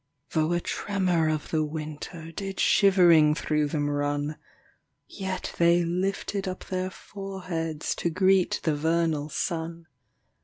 [0.29, 4.35] 5 Though a tremor of the winter Did shivering through them run;
[5.07, 9.85] Yet they lifted up their foreheads To greet the vernal sun.